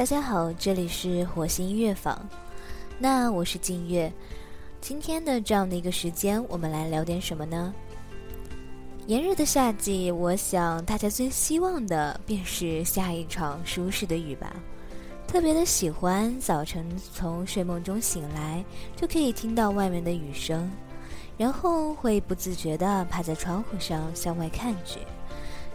[0.00, 2.18] 大家好，这里是火星音乐坊，
[2.98, 4.10] 那我是静月。
[4.80, 7.72] 今天的这样的一个时间，我们来聊点什么呢？
[9.06, 14.54] 炎热的夏季，我想大家最希望的便是下一场舒适的雨吧。
[15.26, 18.64] 特别的喜欢早晨从睡梦中醒来，
[18.96, 20.68] 就可以听到外面的雨声，
[21.36, 25.00] 然后会不自觉地趴在窗户上向外看去，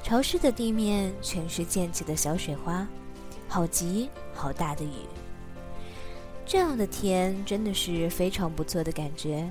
[0.04, 2.86] 潮湿的地面全是溅起的小水花。
[3.48, 4.90] 好急，好大的雨。
[6.46, 9.50] 这样的天真的是非常不错的感觉，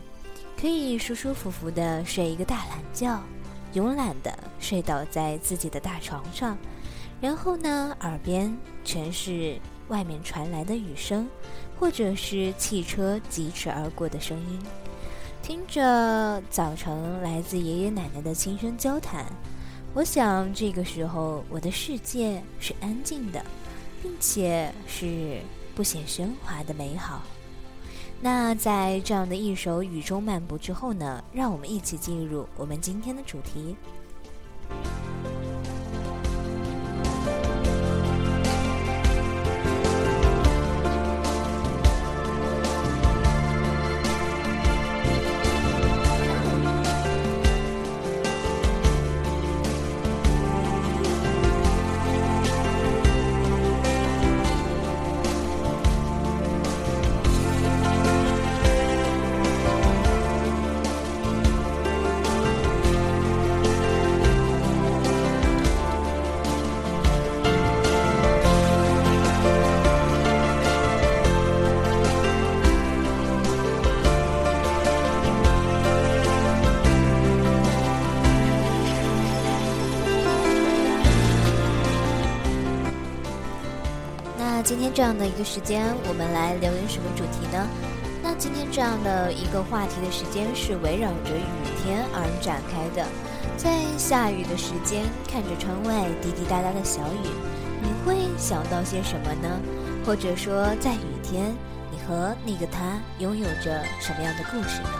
[0.56, 3.20] 可以舒舒服服的睡一个大懒觉，
[3.74, 6.56] 慵懒的睡倒在自己的大床上，
[7.20, 11.28] 然后呢，耳边全是外面传来的雨声，
[11.80, 14.58] 或者是汽车疾驰而过的声音，
[15.42, 19.26] 听着早晨来自爷爷奶奶的轻声交谈，
[19.94, 23.44] 我想这个时候我的世界是安静的。
[24.04, 25.40] 并且是
[25.74, 27.22] 不显喧哗的美好。
[28.20, 31.22] 那在这样的一首雨中漫步之后呢？
[31.32, 33.76] 让我们一起进入我们今天的主题。
[84.94, 87.66] 这样的一个时间，我们来聊点什么主题呢？
[88.22, 93.04] 那今天这样的一个话题的时间是围绕着雨天而展开的。
[93.56, 97.26] 在下雨的时间，看着窗外滴滴答答的小雨，
[97.82, 99.50] 你会想到些什么呢？
[100.06, 101.50] 或者说，在雨天，
[101.90, 104.94] 你和那个他拥有着什么样的故事呢？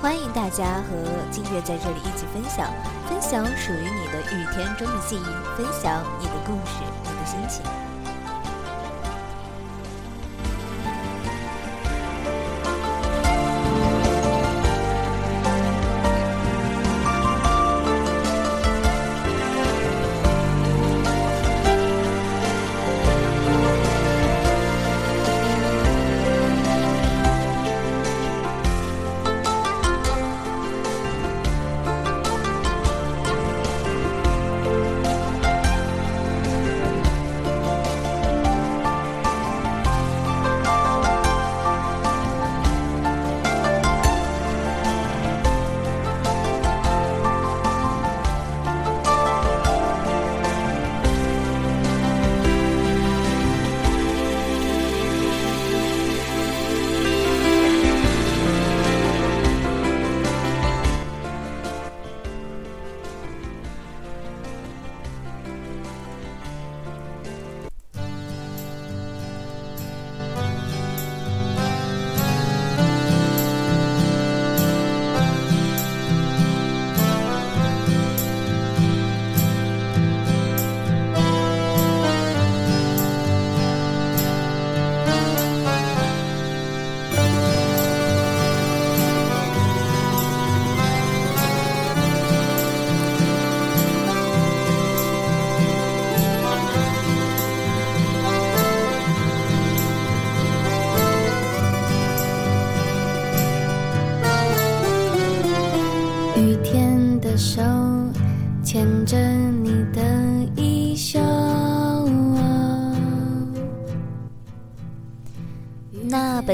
[0.00, 0.94] 欢迎大家和
[1.32, 2.70] 金月在这里一起分享，
[3.10, 7.83] 分享属于你的雨天中的记忆，分享你的故事，你的心情。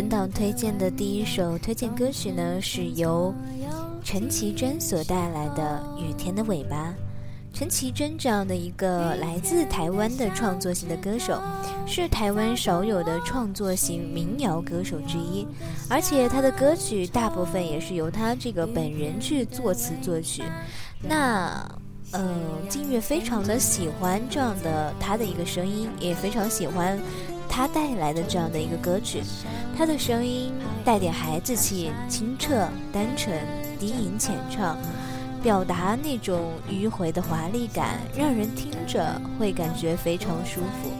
[0.00, 3.35] 本档推荐的第一首推荐歌曲呢，是由
[4.02, 6.88] 陈绮贞所带来的《雨天的尾巴》。
[7.52, 11.38] 陈绮贞这样的一个来自台湾的创作型的歌手，
[11.87, 15.47] 是台湾少有的创作型民谣歌手之一，
[15.91, 20.43] 而且他的歌曲大部分也是由他这个本人去作词作曲。
[21.03, 21.70] 那，
[22.12, 22.26] 呃，
[22.70, 26.99] 静月非常的喜欢这样的他的一个声音，也非常喜欢
[27.50, 29.23] 他带来的这样的一个歌曲。
[29.76, 30.55] 他的声音
[30.85, 33.37] 带点孩子气，清澈单纯，
[33.79, 34.79] 低吟浅唱。
[35.43, 40.91] 表达那种迂回的华丽感，让人听着会感觉非常舒服，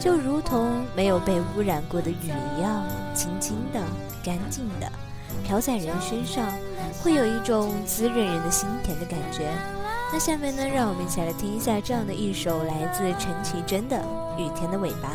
[0.00, 2.84] 就如同没有被污染过的雨一样，
[3.14, 3.80] 轻轻的、
[4.24, 4.90] 干净的，
[5.44, 6.52] 飘在人身上，
[7.00, 9.46] 会有一种滋润人的心田的感觉。
[10.12, 13.96] 那下面呢，让我们一起来听一下这样的一首来自陈绮贞的
[14.36, 15.10] 《雨天的尾巴》。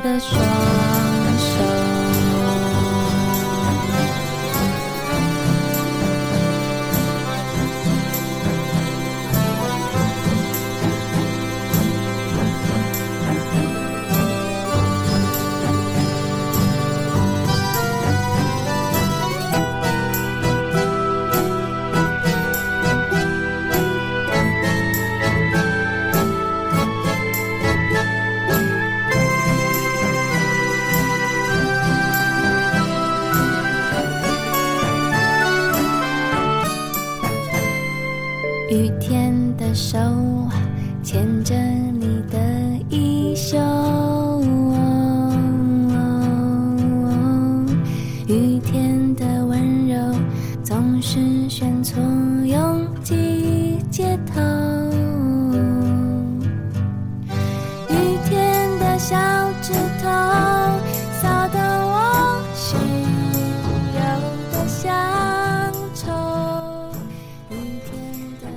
[0.00, 0.99] 的双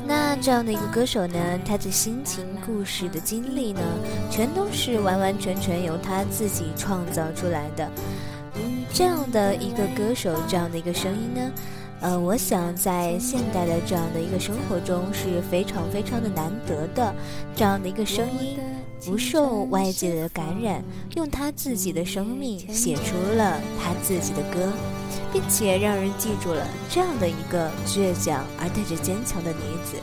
[0.05, 3.81] 那这样的一个歌手呢，他的心情、故事的经历呢，
[4.29, 7.87] 全都是完完全全由他自己创造出来的。
[8.91, 11.51] 这样的一个歌手，这样的一个声音呢，
[12.03, 17.15] 呃，我想在现代的这样的一个生活中是非常非常的难得的。
[17.55, 18.59] 这样的一个声音，
[19.05, 20.83] 不受外界的感染，
[21.15, 24.73] 用他自己的生命写出了他自己的歌，
[25.31, 29.95] 并且让人记住了这样的一个倔强而带着坚强的女子。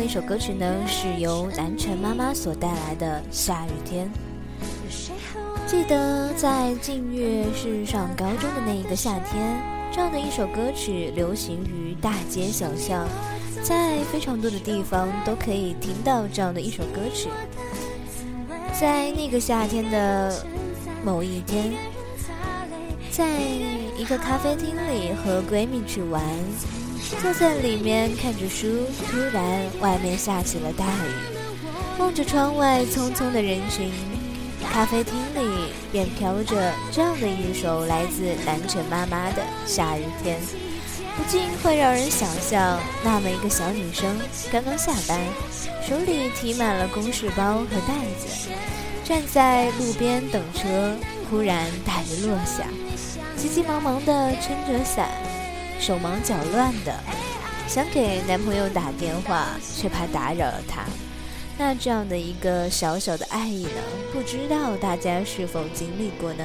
[0.00, 4.10] 的一首歌曲呢，是由南辰妈妈所带来的《下雨天》。
[5.70, 9.60] 记得在静月是上高中的那一个夏天，
[9.92, 13.06] 这样的一首歌曲流行于大街小巷，
[13.62, 17.28] 在非常多的地方都可以听到这样的一首歌曲。
[18.80, 20.46] 在那个夏天的
[21.04, 21.74] 某一天，
[23.10, 23.38] 在
[23.98, 26.22] 一个咖啡厅里和闺蜜去玩。
[27.18, 31.38] 坐在里面看着书，突然外面下起了大雨。
[31.98, 33.90] 望着窗外匆匆的人群，
[34.72, 40.38] 咖啡厅里便飘着这样的一首来自南城妈妈的《下雨天》，
[41.16, 44.16] 不禁会让人想象那么一个小女生
[44.50, 45.20] 刚刚下班，
[45.86, 48.48] 手里提满了公事包和袋子，
[49.04, 50.94] 站在路边等车。
[51.30, 52.64] 忽然大雨落下，
[53.36, 55.08] 急急忙忙地撑着伞。
[55.80, 56.94] 手忙脚乱的，
[57.66, 60.84] 想给男朋友打电话，却怕打扰了他。
[61.56, 63.80] 那这样的一个小小的爱意呢？
[64.12, 66.44] 不知道大家是否经历过呢？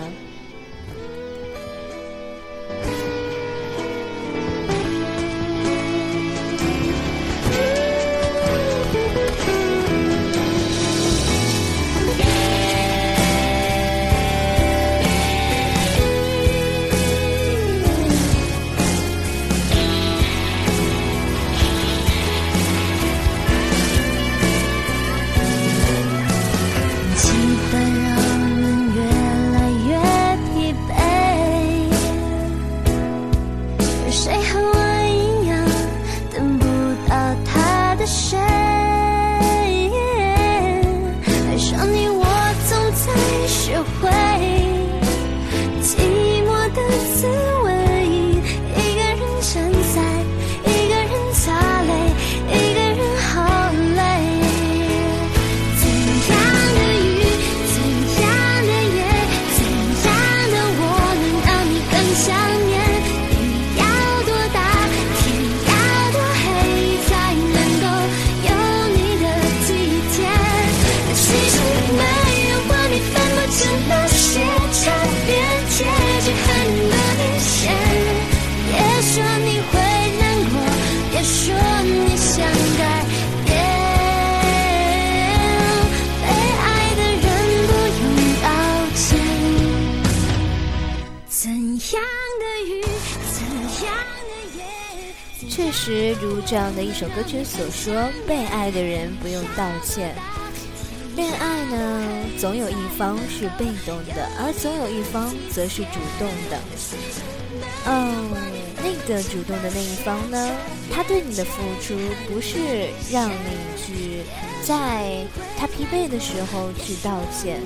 [96.46, 100.16] 这样的一首歌曲所说，被爱的人不用道歉。
[101.16, 102.04] 恋爱呢，
[102.38, 106.60] 总有一方是被动的，而总有一方则是主动的。
[107.88, 108.30] 嗯，
[108.78, 110.52] 那个主动的那一方呢，
[110.92, 111.96] 他对你的付出
[112.28, 114.22] 不是让你去
[114.62, 115.26] 在
[115.58, 117.60] 他疲惫的时候去道歉，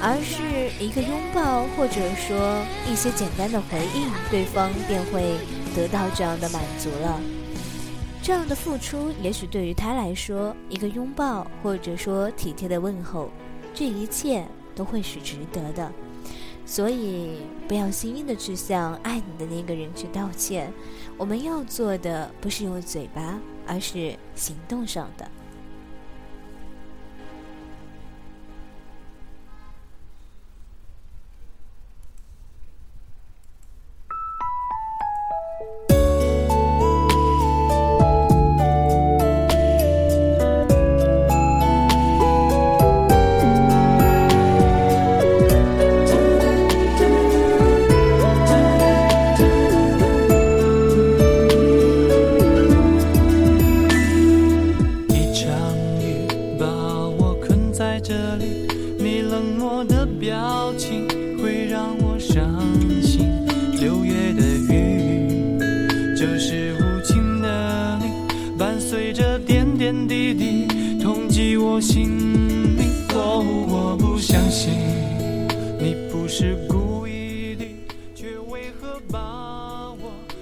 [0.00, 1.96] 而是一个拥抱，或者
[2.26, 5.36] 说一些简单的回应，对方便会
[5.76, 7.20] 得到这样的满足了。
[8.22, 13.28] 这样的付出，也许对于他来说，一个拥抱，或者说体贴的问候，
[13.74, 15.92] 这一切都会是值得的。
[16.64, 20.72] 所以，不要轻易的去向爱你的那个人去道歉。
[21.18, 25.28] 我们要做的，不是用嘴巴，而是行动上的。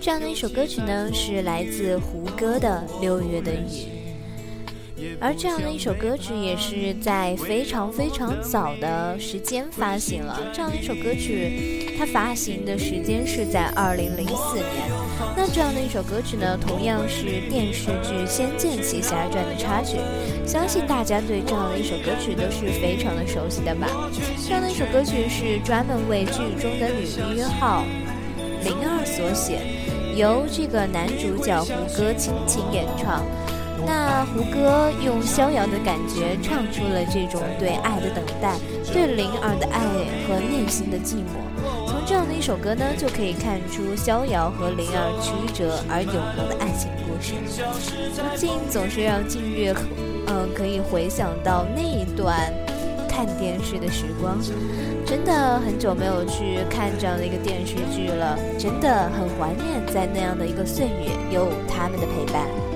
[0.01, 3.67] 这样的一首歌曲呢，是来自胡歌的《六月的雨》，
[5.21, 10.41] 而这样的一首歌曲也是在非常非常早的时间发行了。
[10.55, 14.89] 这样的一首歌曲，它发行的时间是在二零零四年。
[15.37, 19.99] 那这样的一首歌曲呢，同样是电视剧《仙剑奇侠传》的插曲。
[20.47, 23.87] 相信大家对这样的一首歌曲都是非常的熟悉的吧？
[24.49, 27.05] 这样的一首歌曲是专门为剧中的女
[27.37, 27.85] 一号
[28.65, 29.79] 灵儿所写。
[30.21, 33.25] 由这个男主角胡歌倾情演唱，
[33.87, 38.55] 那胡歌用逍遥的感觉唱出了这种对爱的等待，
[38.93, 39.81] 对灵儿的爱
[40.29, 41.41] 和内心的寂寞。
[41.89, 47.33] 从这样的一首歌呢，就可以看出逍遥和灵儿曲折而永恒的爱情故事。
[48.21, 49.75] 不禁总是让静月，
[50.27, 52.53] 嗯，可以回想到那一段。
[53.21, 54.39] 看电视的时光，
[55.05, 62.70] 真的很久没有去看这样的一个电视剧了，真的很怀念在那样的一个岁月有他们的陪伴。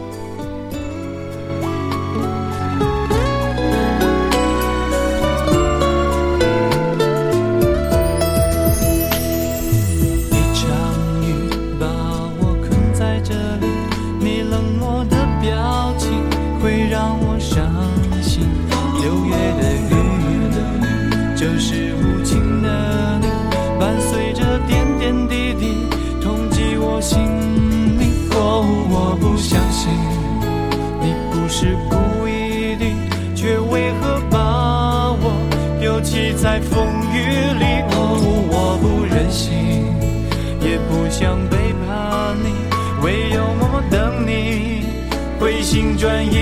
[46.04, 46.36] 转意。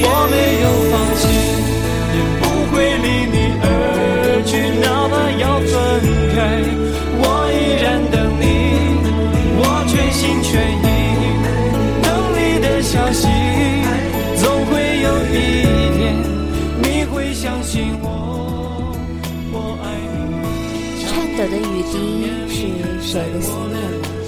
[0.00, 1.22] 我没有放弃，
[2.16, 2.42] 也不
[2.72, 3.68] 会离你而
[4.46, 5.76] 去，哪怕要分
[6.34, 6.36] 开，
[7.20, 8.42] 我依然等你，
[9.60, 10.88] 我全心全意
[12.00, 13.28] 等你的消息，
[14.40, 15.36] 总会有一。
[21.38, 21.60] 抖的雨
[21.92, 21.94] 滴
[22.48, 22.56] 是
[23.02, 24.25] 谁的思念呢？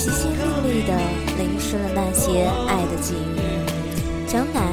[0.00, 0.96] 淅淅沥沥的
[1.36, 4.26] 淋湿了那些爱的记忆。
[4.26, 4.64] 江南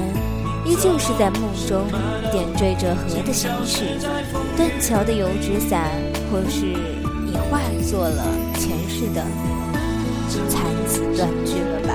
[0.64, 1.86] 依旧是在梦中
[2.32, 4.00] 点缀着河的心事，
[4.56, 5.92] 断桥的油纸伞，
[6.32, 9.22] 或是已化作了前世的
[10.48, 11.94] 残词断句了吧？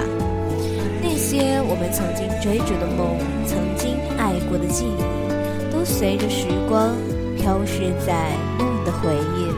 [1.02, 6.94] 那些我们曾经追逐的梦，曾经爱过的记忆，都随着时光
[7.38, 9.51] 飘逝在梦的回忆。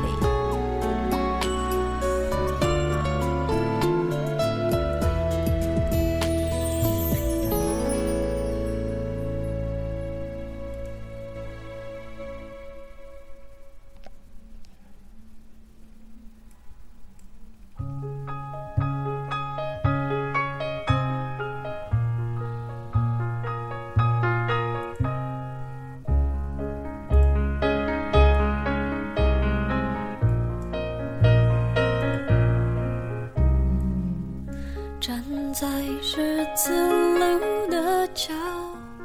[35.55, 35.69] 在
[36.03, 36.73] 十字
[37.17, 38.35] 路的交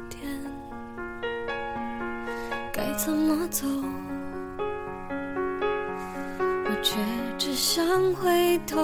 [0.08, 0.20] 点，
[2.72, 3.68] 该怎么走？
[6.38, 6.96] 我却
[7.38, 8.78] 只想回头。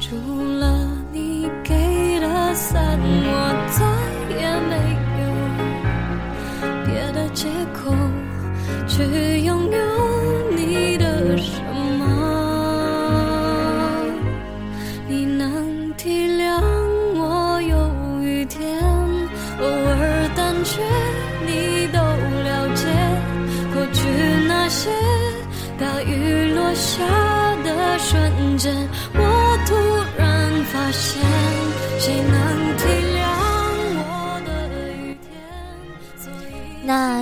[0.00, 0.14] 除
[0.60, 3.84] 了你给的伞，我再
[4.36, 4.76] 也没
[5.18, 5.26] 有
[6.86, 7.92] 别的借口
[8.86, 9.02] 去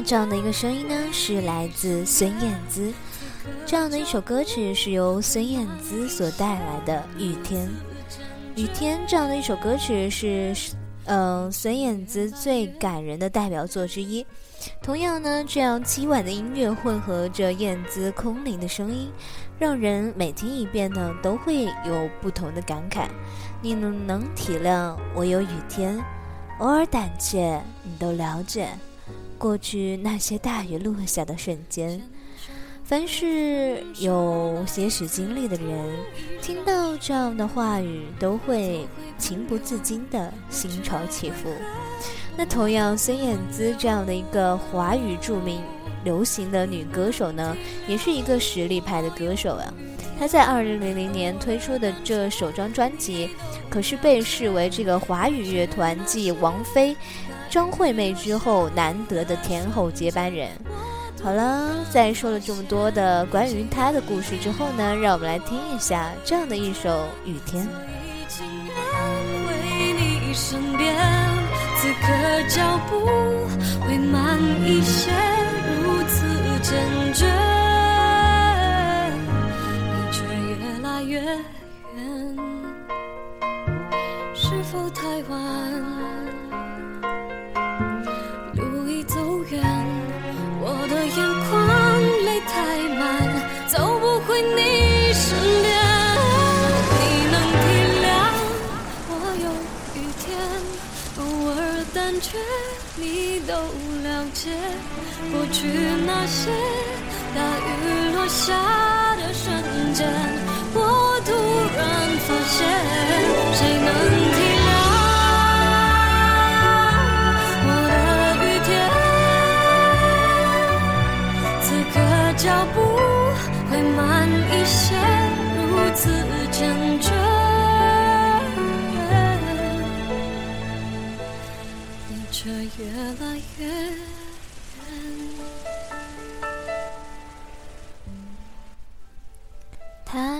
[0.08, 2.90] 这样的一个声音呢，是来自孙燕姿。
[3.66, 7.68] 这样的一首歌曲是由孙燕姿所带来的《雨天》。
[8.62, 10.54] 《雨天》这样的一首歌曲是，
[11.04, 14.24] 嗯、孙燕姿最感人的代表作之一。
[14.80, 19.12] 同样呢，这样凄婉的音乐混合着燕姿空灵的声音，
[19.58, 23.08] 让人每听一遍呢，都会有不同的感慨。
[23.60, 26.02] 你能能体谅我有雨天，
[26.60, 28.70] 偶尔胆怯，你都了解。
[29.38, 32.02] 过去那些大雨落下的瞬间，
[32.84, 35.96] 凡是有些许经历的人，
[36.42, 41.48] 听到这样的话语，都会情不自禁的心潮起伏。
[42.36, 45.60] 那同样，孙燕姿这样的一个华语著名
[46.04, 49.72] 流行的女歌手呢，也是一个实力派的歌手啊。
[50.18, 53.30] 她在二零零零年推出的这首张专辑，
[53.70, 56.96] 可是被视为这个华语乐团继王菲、
[57.48, 60.48] 张惠妹之后难得的天后接班人。
[61.22, 66.90] 好了，在说了这么多的关于她的故事之后呢，让我们来听一下这样的一首
[67.28, 67.64] 《雨天》。
[70.34, 70.94] 身边，
[71.76, 72.06] 此刻
[72.48, 72.94] 脚步
[73.80, 75.10] 会慢一些，
[75.82, 76.26] 如此
[76.62, 77.26] 坚决，
[81.18, 81.40] 越来越
[81.96, 82.36] 远，
[84.34, 85.57] 是否太晚？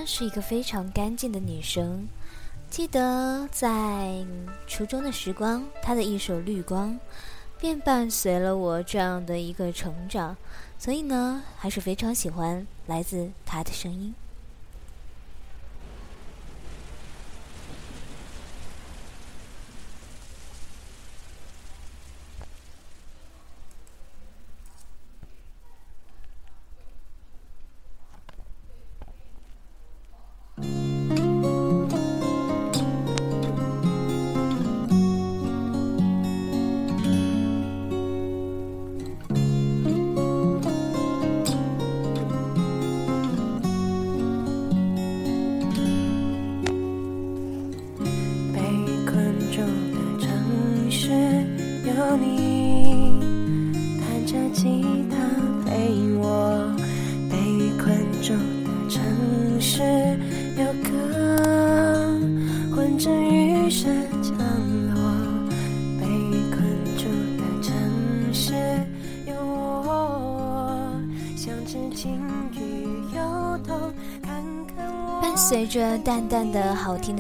[0.09, 2.09] 是一个非常干净的女生。
[2.71, 4.25] 记得在
[4.67, 6.93] 初中的时光，她的一首《绿光》
[7.61, 10.35] 便伴随了我这样的一个成长，
[10.79, 14.15] 所以呢，还是非常喜欢来自她的声音。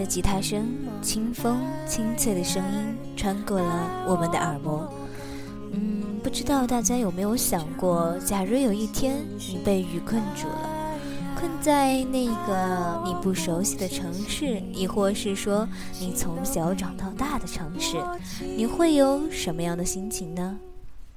[0.08, 0.66] 吉他声，
[1.02, 4.90] 清风清脆的声音穿过了我们的耳膜。
[5.72, 10.96] 嗯，不知道大家有没有想过，假如有一天你被雨困住了，
[11.38, 15.68] 困在那个你不熟悉的城市，亦或是说
[16.00, 17.98] 你从小长到大的城市，
[18.56, 20.58] 你会有什么样的心情呢？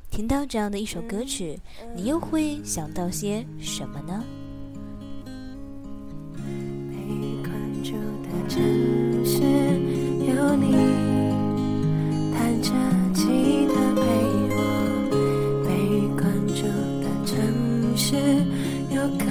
[0.10, 1.58] 听到这样的一首歌曲，
[1.96, 4.22] 你又会想到些什么呢？
[10.62, 10.66] 你
[12.34, 12.70] 弹着
[13.14, 14.02] 吉他陪
[14.56, 14.60] 我，
[15.66, 15.70] 被
[16.16, 16.62] 关注
[17.02, 17.34] 的城
[17.98, 18.06] 市
[18.90, 19.26] 有个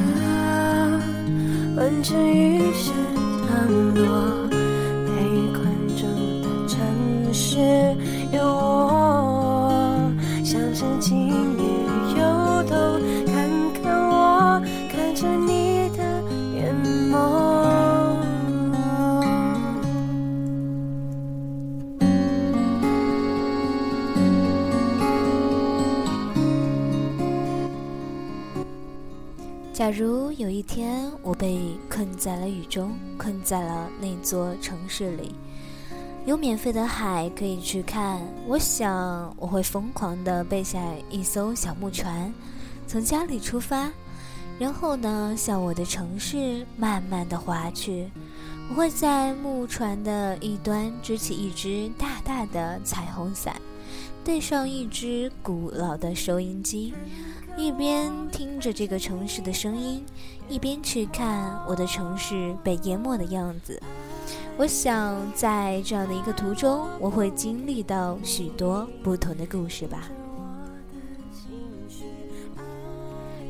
[1.77, 2.91] 完整雨势
[3.49, 3.51] 降
[3.95, 4.40] 落。
[29.91, 35.35] 假如有一天我被困在了雨中，困在了那座城市里，
[36.27, 42.33] 有免费的海可以去看，我想我会疯狂地背下一艘小木船，
[42.87, 43.91] 从家里出发，
[44.61, 48.09] 然后呢，向我的城市慢慢地划去。
[48.71, 53.61] 我会在木船的一端支起一只大大的彩虹伞，
[54.23, 56.95] 带上一只古老的收音机。
[57.61, 60.03] 一边听着这个城市的声音，
[60.49, 63.81] 一边去看我的城市被淹没的样子。
[64.57, 70.09] 我想，在这样的一个途中，我会经历到许多不同的故事吧。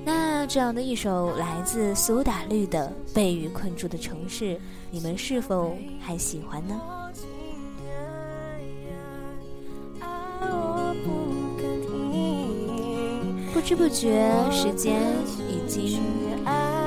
[0.04, 4.56] 那这样的一首来自苏打绿的《被雨困住的城市》，
[4.90, 6.99] 你们是否还喜欢呢？
[13.70, 15.00] 知不觉，时间
[15.48, 16.00] 已经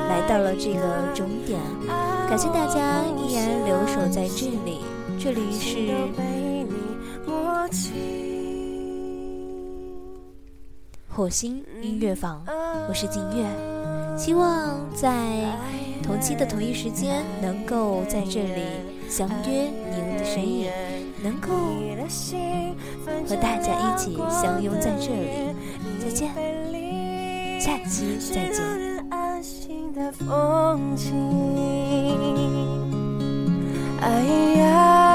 [0.10, 0.82] 来到了这个
[1.16, 1.58] 终点。
[2.28, 4.82] 感谢大家依然留守在这里，
[5.18, 5.96] 这里是
[11.08, 12.44] 火星音乐坊，
[12.90, 13.46] 我是静月。
[14.18, 15.16] 希望在
[16.04, 18.62] 同期的同一时间，能够在这里
[19.08, 20.70] 相约您的身影，
[21.24, 21.48] 能够
[23.26, 25.56] 和大家一起相拥在这里。
[26.04, 26.30] 再见，
[27.64, 28.62] 下期再见。
[29.10, 31.14] 安心的风景，
[34.02, 34.22] 哎
[34.58, 35.13] 呀。